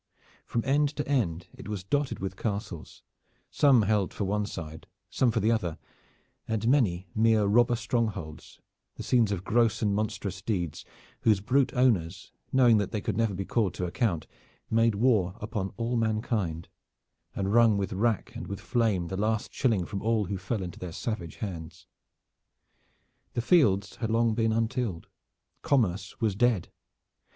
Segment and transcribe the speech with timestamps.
[0.47, 3.03] From end to end it was dotted with castles,
[3.51, 5.77] some held for one side, some for the other,
[6.47, 8.59] and many mere robber strongholds,
[8.95, 10.85] the scenes of gross and monstrous deeds,
[11.21, 14.25] whose brute owners, knowing that they could never be called to account,
[14.71, 16.67] made war upon all mankind,
[17.35, 20.79] and wrung with rack and with flame the last shilling from all who fell into
[20.79, 21.85] their savage hands.
[23.33, 25.05] The fields had long been untilled.
[25.61, 26.69] Commerce was dead.